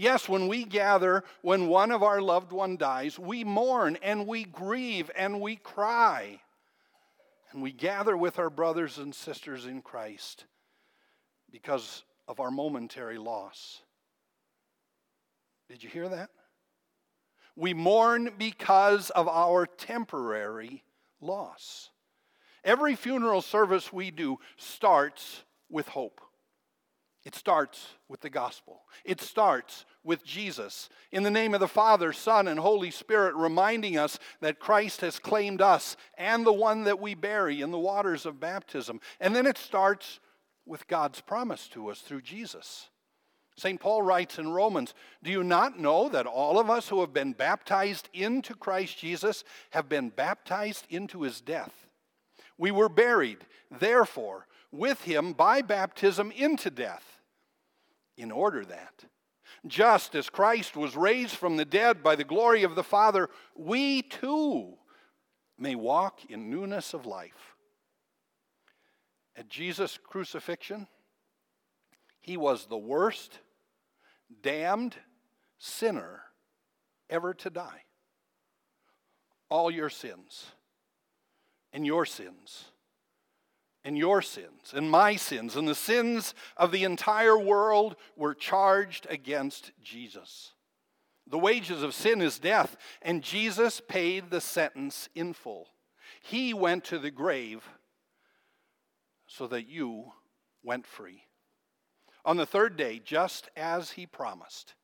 Yes, 0.00 0.30
when 0.30 0.48
we 0.48 0.64
gather, 0.64 1.24
when 1.42 1.68
one 1.68 1.90
of 1.90 2.02
our 2.02 2.22
loved 2.22 2.52
one 2.52 2.78
dies, 2.78 3.18
we 3.18 3.44
mourn 3.44 3.98
and 4.02 4.26
we 4.26 4.44
grieve 4.44 5.10
and 5.14 5.42
we 5.42 5.56
cry. 5.56 6.40
And 7.52 7.62
we 7.62 7.70
gather 7.70 8.16
with 8.16 8.38
our 8.38 8.48
brothers 8.48 8.96
and 8.96 9.14
sisters 9.14 9.66
in 9.66 9.82
Christ 9.82 10.46
because 11.52 12.02
of 12.26 12.40
our 12.40 12.50
momentary 12.50 13.18
loss. 13.18 13.82
Did 15.68 15.82
you 15.84 15.90
hear 15.90 16.08
that? 16.08 16.30
We 17.54 17.74
mourn 17.74 18.30
because 18.38 19.10
of 19.10 19.28
our 19.28 19.66
temporary 19.66 20.82
loss. 21.20 21.90
Every 22.64 22.96
funeral 22.96 23.42
service 23.42 23.92
we 23.92 24.10
do 24.10 24.38
starts 24.56 25.42
with 25.68 25.88
hope. 25.88 26.22
It 27.24 27.34
starts 27.34 27.86
with 28.08 28.20
the 28.20 28.30
gospel. 28.30 28.80
It 29.04 29.20
starts 29.20 29.84
with 30.02 30.24
Jesus. 30.24 30.88
In 31.12 31.22
the 31.22 31.30
name 31.30 31.52
of 31.52 31.60
the 31.60 31.68
Father, 31.68 32.12
Son, 32.14 32.48
and 32.48 32.58
Holy 32.58 32.90
Spirit, 32.90 33.34
reminding 33.34 33.98
us 33.98 34.18
that 34.40 34.58
Christ 34.58 35.02
has 35.02 35.18
claimed 35.18 35.60
us 35.60 35.96
and 36.16 36.46
the 36.46 36.52
one 36.52 36.84
that 36.84 36.98
we 36.98 37.14
bury 37.14 37.60
in 37.60 37.70
the 37.70 37.78
waters 37.78 38.24
of 38.24 38.40
baptism. 38.40 39.00
And 39.20 39.36
then 39.36 39.46
it 39.46 39.58
starts 39.58 40.18
with 40.64 40.86
God's 40.86 41.20
promise 41.20 41.68
to 41.68 41.88
us 41.88 42.00
through 42.00 42.22
Jesus. 42.22 42.88
St. 43.56 43.78
Paul 43.78 44.00
writes 44.00 44.38
in 44.38 44.52
Romans 44.52 44.94
Do 45.22 45.30
you 45.30 45.44
not 45.44 45.78
know 45.78 46.08
that 46.08 46.26
all 46.26 46.58
of 46.58 46.70
us 46.70 46.88
who 46.88 47.00
have 47.00 47.12
been 47.12 47.34
baptized 47.34 48.08
into 48.14 48.54
Christ 48.54 48.98
Jesus 48.98 49.44
have 49.70 49.90
been 49.90 50.08
baptized 50.08 50.86
into 50.88 51.22
his 51.22 51.42
death? 51.42 51.86
We 52.56 52.70
were 52.70 52.88
buried, 52.88 53.38
therefore, 53.70 54.46
with 54.72 55.02
him 55.02 55.32
by 55.32 55.62
baptism 55.62 56.30
into 56.30 56.70
death, 56.70 57.18
in 58.16 58.30
order 58.30 58.64
that, 58.64 59.04
just 59.66 60.14
as 60.14 60.30
Christ 60.30 60.76
was 60.76 60.96
raised 60.96 61.34
from 61.34 61.56
the 61.56 61.64
dead 61.64 62.02
by 62.02 62.16
the 62.16 62.24
glory 62.24 62.62
of 62.62 62.74
the 62.74 62.84
Father, 62.84 63.28
we 63.56 64.02
too 64.02 64.74
may 65.58 65.74
walk 65.74 66.20
in 66.28 66.50
newness 66.50 66.94
of 66.94 67.06
life. 67.06 67.56
At 69.36 69.48
Jesus' 69.48 69.98
crucifixion, 70.02 70.86
he 72.20 72.36
was 72.36 72.66
the 72.66 72.78
worst, 72.78 73.38
damned 74.42 74.96
sinner 75.58 76.22
ever 77.08 77.34
to 77.34 77.50
die. 77.50 77.82
All 79.48 79.70
your 79.70 79.90
sins, 79.90 80.46
and 81.72 81.84
your 81.84 82.06
sins, 82.06 82.66
and 83.84 83.96
your 83.96 84.20
sins, 84.22 84.72
and 84.74 84.90
my 84.90 85.16
sins, 85.16 85.56
and 85.56 85.66
the 85.66 85.74
sins 85.74 86.34
of 86.56 86.72
the 86.72 86.84
entire 86.84 87.38
world 87.38 87.96
were 88.16 88.34
charged 88.34 89.06
against 89.08 89.72
Jesus. 89.82 90.52
The 91.26 91.38
wages 91.38 91.82
of 91.82 91.94
sin 91.94 92.20
is 92.20 92.38
death, 92.38 92.76
and 93.00 93.22
Jesus 93.22 93.80
paid 93.80 94.30
the 94.30 94.40
sentence 94.40 95.08
in 95.14 95.32
full. 95.32 95.68
He 96.22 96.52
went 96.52 96.84
to 96.86 96.98
the 96.98 97.10
grave 97.10 97.62
so 99.26 99.46
that 99.46 99.68
you 99.68 100.12
went 100.62 100.86
free. 100.86 101.22
On 102.24 102.36
the 102.36 102.46
third 102.46 102.76
day, 102.76 103.00
just 103.02 103.48
as 103.56 103.92
he 103.92 104.06
promised, 104.06 104.74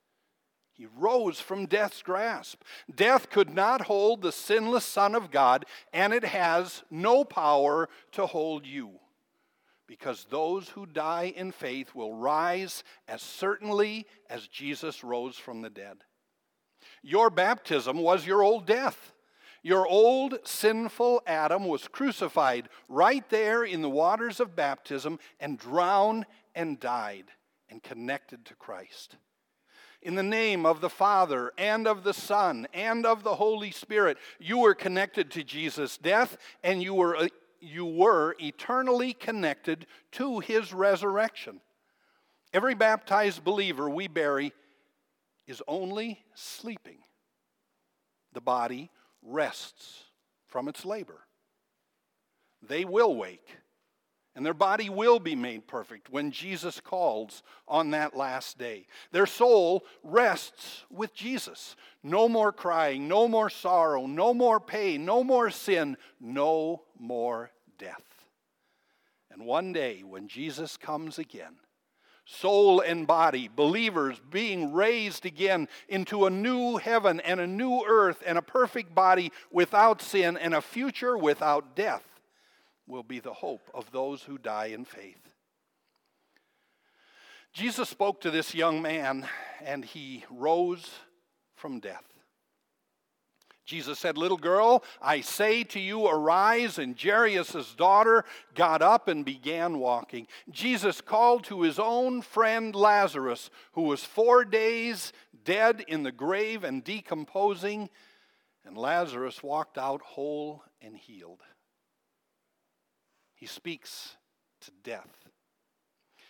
he 0.77 0.87
rose 0.99 1.41
from 1.41 1.65
death's 1.65 2.03
grasp. 2.03 2.63
Death 2.95 3.31
could 3.31 3.49
not 3.49 3.83
hold 3.83 4.21
the 4.21 4.31
sinless 4.31 4.85
Son 4.85 5.15
of 5.15 5.31
God, 5.31 5.65
and 5.91 6.13
it 6.13 6.25
has 6.25 6.83
no 6.91 7.25
power 7.25 7.89
to 8.13 8.27
hold 8.27 8.67
you. 8.67 9.01
Because 9.87 10.27
those 10.29 10.69
who 10.69 10.85
die 10.85 11.33
in 11.35 11.51
faith 11.51 11.95
will 11.95 12.15
rise 12.15 12.85
as 13.09 13.23
certainly 13.23 14.07
as 14.29 14.49
Jesus 14.49 15.03
rose 15.03 15.37
from 15.37 15.63
the 15.63 15.71
dead. 15.71 15.99
Your 17.03 17.31
baptism 17.31 17.99
was 17.99 18.27
your 18.27 18.43
old 18.43 18.67
death. 18.67 19.13
Your 19.63 19.87
old 19.87 20.39
sinful 20.45 21.23
Adam 21.27 21.65
was 21.65 21.89
crucified 21.89 22.69
right 22.87 23.27
there 23.31 23.65
in 23.65 23.81
the 23.81 23.89
waters 23.89 24.41
of 24.41 24.55
baptism 24.55 25.19
and 25.41 25.59
drowned 25.59 26.27
and 26.55 26.79
died 26.79 27.27
and 27.71 27.83
connected 27.83 28.45
to 28.45 28.55
Christ. 28.55 29.17
In 30.07 30.15
the 30.15 30.23
name 30.23 30.65
of 30.65 30.81
the 30.81 30.89
Father 30.89 31.53
and 31.59 31.89
of 31.89 32.05
the 32.05 32.15
Son 32.15 32.69
and 32.73 33.05
of 33.05 33.25
the 33.25 33.35
Holy 33.35 33.73
Spirit, 33.73 34.19
you 34.39 34.59
were 34.59 34.73
connected 34.73 35.33
to 35.33 35.43
Jesus' 35.43 35.99
death 35.99 36.39
and 36.63 36.81
you 36.81 36.95
were, 36.95 37.17
uh, 37.17 37.27
you 37.61 37.85
were 37.85 38.37
eternally 38.39 39.13
connected 39.13 39.85
to 40.13 40.39
his 40.39 40.73
resurrection. 40.73 41.61
Every 42.55 42.77
baptized 42.77 43.43
believer 43.43 43.91
we 43.91 44.07
bury 44.07 44.53
is 45.49 45.61
only 45.67 46.21
sleeping. 46.37 46.99
The 48.33 48.41
body 48.41 48.93
rests 49.23 50.05
from 50.47 50.69
its 50.69 50.85
labor. 50.85 51.27
They 52.63 52.85
will 52.85 53.17
wake, 53.17 53.57
and 54.37 54.45
their 54.45 54.55
body 54.55 54.91
will 54.91 55.19
be 55.19 55.35
made 55.35 55.67
perfect 55.67 56.11
when 56.11 56.31
Jesus 56.31 56.79
calls 56.79 57.43
on 57.67 57.91
that 57.93 58.15
last 58.15 58.59
day. 58.59 58.87
Their 59.11 59.25
soul 59.25 59.83
rests 60.03 60.85
with 60.91 61.15
Jesus. 61.15 61.75
No 62.03 62.29
more 62.29 62.53
crying, 62.53 63.09
no 63.09 63.27
more 63.29 63.49
sorrow, 63.49 64.07
no 64.07 64.35
more 64.35 64.61
pain, 64.61 65.07
no 65.07 65.25
more 65.25 65.51
sin, 65.51 65.97
no 66.21 66.83
more 66.99 67.51
death. 67.79 68.27
And 69.33 69.47
one 69.47 69.73
day, 69.73 70.03
when 70.03 70.29
Jesus 70.29 70.77
comes 70.77 71.19
again, 71.19 71.57
soul 72.27 72.81
and 72.81 73.07
body, 73.07 73.49
believers 73.49 74.21
being 74.31 74.75
raised 74.75 75.25
again 75.25 75.67
into 75.89 76.27
a 76.27 76.31
new 76.31 76.77
heaven 76.77 77.21
and 77.21 77.41
a 77.41 77.47
new 77.47 77.83
earth 77.89 78.23
and 78.27 78.37
a 78.37 78.43
perfect 78.43 78.95
body 78.95 79.33
without 79.51 80.03
sin 80.03 80.37
and 80.37 80.53
a 80.55 80.61
future 80.61 81.17
without 81.17 81.75
death, 81.75 82.16
will 82.87 83.03
be 83.03 83.21
the 83.21 83.33
hope 83.33 83.71
of 83.75 83.91
those 83.91 84.23
who 84.23 84.39
die 84.39 84.67
in 84.67 84.85
faith. 84.85 85.31
Jesus 87.53 87.89
spoke 87.89 88.21
to 88.21 88.31
this 88.31 88.55
young 88.55 88.83
man 88.83 89.27
and 89.65 89.85
he 89.85 90.25
rose 90.31 90.91
from 91.55 91.81
death. 91.81 92.05
Jesus 93.65 93.99
said, 93.99 94.17
Little 94.17 94.37
girl, 94.37 94.85
I 95.03 95.21
say 95.21 95.65
to 95.65 95.81
you, 95.81 96.07
arise. 96.07 96.79
And 96.79 96.97
Jairus' 97.01 97.75
daughter 97.75 98.25
got 98.55 98.81
up 98.81 99.09
and 99.09 99.25
began 99.25 99.79
walking. 99.81 100.29
Jesus 100.51 101.01
called 101.01 101.45
to 101.45 101.63
his 101.63 101.79
own 101.79 102.23
friend 102.23 102.75
Lazarus, 102.75 103.51
who 103.73 103.83
was 103.83 104.05
four 104.05 104.45
days 104.45 105.13
dead 105.45 105.85
in 105.89 106.05
the 106.05 106.13
grave 106.13 106.63
and 106.63 106.85
decomposing. 106.85 107.91
And 108.65 108.79
Lazarus 108.79 109.43
walked 109.43 109.79
out 109.79 110.01
whole 110.01 110.63
and 110.81 110.97
healed. 110.97 111.41
He 113.37 113.47
speaks 113.47 114.17
to 114.63 114.71
death. 114.83 115.27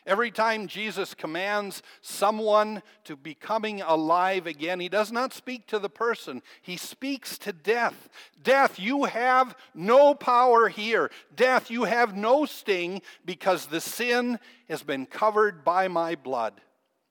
Every 0.06 0.30
time 0.30 0.68
Jesus 0.68 1.14
commands 1.14 1.82
someone 2.00 2.82
to 3.04 3.16
be 3.16 3.34
coming 3.34 3.80
alive 3.80 4.46
again, 4.46 4.78
he 4.78 4.88
does 4.88 5.10
not 5.10 5.32
speak 5.32 5.66
to 5.66 5.80
the 5.80 5.88
person, 5.88 6.42
he 6.62 6.76
speaks 6.76 7.38
to 7.38 7.52
death. 7.52 8.08
Death, 8.40 8.78
you 8.78 9.04
have 9.04 9.56
no 9.74 10.14
power 10.14 10.68
here. 10.68 11.10
Death, 11.34 11.72
you 11.72 11.84
have 11.84 12.14
no 12.14 12.44
sting 12.44 13.02
because 13.24 13.66
the 13.66 13.80
sin 13.80 14.38
has 14.68 14.84
been 14.84 15.06
covered 15.06 15.64
by 15.64 15.88
my 15.88 16.14
blood. 16.14 16.60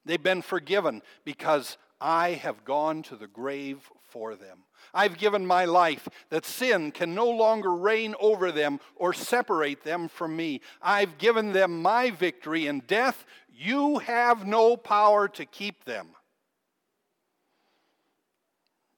They've 0.06 0.22
been 0.22 0.42
forgiven 0.42 1.02
because 1.26 1.78
I 2.00 2.32
have 2.32 2.64
gone 2.64 3.04
to 3.04 3.16
the 3.16 3.28
grave 3.28 3.90
for 4.04 4.36
them. 4.36 4.65
I've 4.94 5.18
given 5.18 5.46
my 5.46 5.66
life 5.66 6.08
that 6.30 6.46
sin 6.46 6.92
can 6.92 7.14
no 7.14 7.30
longer 7.30 7.74
reign 7.76 8.16
over 8.20 8.52
them 8.52 8.80
or 8.96 9.14
separate 9.14 9.84
them 9.84 10.08
from 10.08 10.36
me. 10.36 10.62
I've 10.82 11.18
given 11.18 11.52
them 11.52 11.82
my 11.82 12.12
victory 12.12 12.68
in 12.68 12.80
death. 12.82 13.26
You 13.54 14.00
have 14.00 14.48
no 14.48 14.78
power 14.78 15.28
to 15.30 15.46
keep 15.46 15.84
them. 15.86 16.08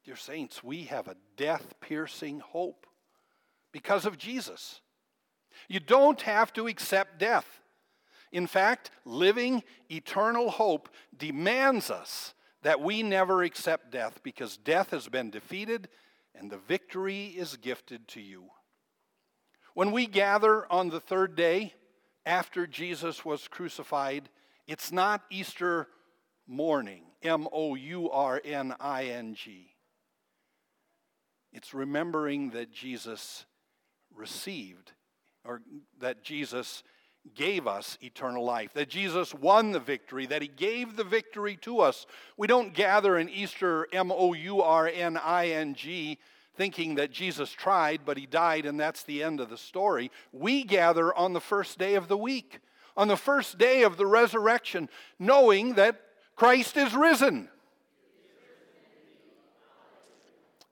Dear 0.06 0.16
saints, 0.16 0.64
we 0.64 0.84
have 0.84 1.08
a 1.08 1.18
death 1.36 1.74
piercing 1.82 2.40
hope 2.40 2.88
because 3.72 4.06
of 4.06 4.18
Jesus. 4.18 4.82
You 5.68 5.80
don't 5.80 6.22
have 6.22 6.54
to 6.54 6.68
accept 6.68 7.20
death. 7.20 7.62
In 8.32 8.48
fact, 8.48 8.92
living 9.06 9.64
eternal 9.90 10.50
hope 10.50 10.90
demands 11.18 11.90
us 11.90 12.34
that 12.68 12.82
we 12.82 13.02
never 13.02 13.44
accept 13.44 13.92
death 13.92 14.20
because 14.24 14.58
death 14.58 14.90
has 14.90 15.08
been 15.08 15.30
defeated 15.30 15.88
and 16.36 16.52
the 16.52 16.58
victory 16.58 17.28
is 17.28 17.56
gifted 17.56 18.06
to 18.10 18.20
you. 18.20 18.44
When 19.74 19.94
we 19.94 20.06
gather 20.06 20.70
on 20.70 20.90
the 20.90 21.00
third 21.00 21.38
day 21.38 21.74
after 22.26 22.68
Jesus 22.68 23.24
was 23.24 23.48
crucified, 23.48 24.28
it's 24.68 24.92
not 24.92 25.22
Easter 25.30 25.88
mourning, 26.46 27.04
M 27.24 27.48
O 27.54 27.76
U 27.76 28.12
R 28.12 28.42
N 28.44 28.76
I 28.82 29.06
N 29.06 29.34
G. 29.34 29.70
It's 31.54 31.74
remembering 31.74 32.50
that 32.50 32.74
Jesus 32.74 33.46
received, 34.14 34.92
or 35.46 35.62
that 36.02 36.22
Jesus 36.22 36.84
gave 37.36 37.68
us 37.68 37.98
eternal 38.02 38.44
life, 38.44 38.74
that 38.74 38.90
Jesus 38.90 39.34
won 39.34 39.72
the 39.72 39.80
victory, 39.80 40.26
that 40.26 40.42
he 40.42 40.48
gave 40.48 40.96
the 40.96 41.04
victory 41.04 41.56
to 41.58 41.80
us. 41.80 42.06
We 42.38 42.48
don't 42.48 42.74
gather 42.74 43.18
in 43.18 43.30
Easter, 43.30 43.88
M 43.92 44.12
O 44.12 44.34
U 44.34 44.62
R 44.62 44.88
N 44.88 45.18
I 45.18 45.48
N 45.50 45.74
G, 45.74 46.20
thinking 46.56 46.96
that 46.96 47.12
Jesus 47.12 47.52
tried, 47.52 48.02
but 48.06 48.18
he 48.18 48.26
died, 48.26 48.66
and 48.66 48.80
that's 48.80 49.04
the 49.04 49.24
end 49.24 49.40
of 49.40 49.50
the 49.50 49.58
story. 49.58 50.12
We 50.32 50.64
gather 50.64 51.16
on 51.16 51.34
the 51.34 51.42
first 51.42 51.78
day 51.78 51.96
of 51.96 52.08
the 52.08 52.18
week, 52.18 52.60
on 52.96 53.08
the 53.08 53.18
first 53.18 53.58
day 53.58 53.84
of 53.84 53.98
the 53.98 54.08
resurrection, 54.08 54.90
knowing 55.20 55.76
that 55.76 56.02
Christ 56.36 56.78
is 56.78 56.96
risen. 56.96 57.50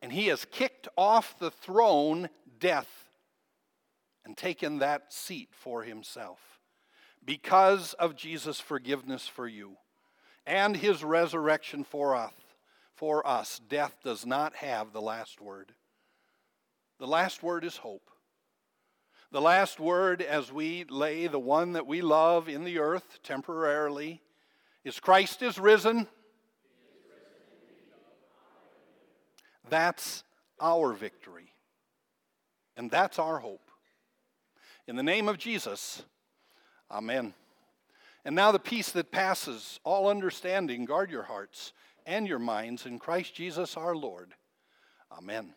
And 0.02 0.12
he 0.12 0.28
has 0.28 0.46
kicked 0.46 0.88
off 0.98 1.38
the 1.40 1.52
throne, 1.52 2.30
death 2.60 3.05
and 4.26 4.36
taken 4.36 4.80
that 4.80 5.14
seat 5.14 5.50
for 5.52 5.84
himself 5.84 6.40
because 7.24 7.94
of 7.94 8.16
Jesus' 8.16 8.60
forgiveness 8.60 9.28
for 9.28 9.48
you 9.48 9.78
and 10.46 10.76
his 10.78 11.04
resurrection 11.04 11.84
for 11.84 12.16
us. 12.16 12.34
For 12.94 13.28
us, 13.28 13.60
death 13.68 13.98
does 14.04 14.26
not 14.26 14.56
have 14.56 14.94
the 14.94 15.02
last 15.02 15.42
word. 15.42 15.74
The 16.98 17.08
last 17.08 17.44
word 17.44 17.66
is 17.66 17.78
hope. 17.78 18.10
The 19.32 19.42
last 19.42 19.82
word, 19.82 20.22
as 20.22 20.52
we 20.52 20.86
lay 20.90 21.28
the 21.28 21.40
one 21.40 21.74
that 21.74 21.88
we 21.88 22.02
love 22.02 22.48
in 22.48 22.64
the 22.64 22.80
earth 22.80 23.20
temporarily, 23.22 24.22
is 24.86 25.00
Christ 25.00 25.42
is 25.42 25.60
risen. 25.60 26.08
That's 29.70 30.24
our 30.62 30.94
victory. 30.94 31.52
And 32.78 32.90
that's 32.90 33.20
our 33.20 33.40
hope. 33.40 33.72
In 34.88 34.96
the 34.96 35.04
name 35.04 35.28
of 35.28 35.38
Jesus, 35.38 36.04
amen. 36.92 37.34
And 38.24 38.36
now 38.36 38.52
the 38.52 38.60
peace 38.60 38.92
that 38.92 39.12
passes 39.12 39.80
all 39.84 40.10
understanding, 40.10 40.86
guard 40.86 41.10
your 41.10 41.24
hearts 41.24 41.74
and 42.06 42.28
your 42.28 42.40
minds 42.40 42.86
in 42.86 43.00
Christ 43.00 43.34
Jesus 43.34 43.78
our 43.78 43.96
Lord. 43.96 44.34
Amen. 45.12 45.54